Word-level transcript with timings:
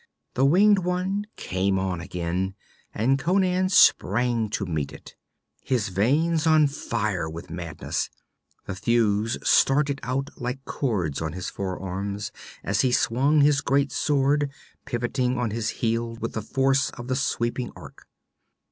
The 0.33 0.45
winged 0.45 0.79
one 0.79 1.27
came 1.37 1.77
on 1.77 2.01
again, 2.01 2.55
and 2.91 3.19
Conan 3.19 3.69
sprang 3.69 4.49
to 4.49 4.65
meet 4.65 4.91
it, 4.91 5.13
his 5.61 5.89
veins 5.89 6.47
on 6.47 6.65
fire 6.65 7.29
with 7.29 7.51
madness. 7.51 8.09
The 8.65 8.73
thews 8.73 9.37
started 9.47 9.99
out 10.01 10.31
like 10.37 10.65
cords 10.65 11.21
on 11.21 11.33
his 11.33 11.51
forearms 11.51 12.31
as 12.63 12.81
he 12.81 12.91
swung 12.91 13.41
his 13.41 13.61
great 13.61 13.91
sword, 13.91 14.49
pivoting 14.85 15.37
on 15.37 15.51
his 15.51 15.69
heel 15.69 16.15
with 16.15 16.33
the 16.33 16.41
force 16.41 16.89
of 16.89 17.07
the 17.07 17.15
sweeping 17.15 17.71
arc. 17.75 18.07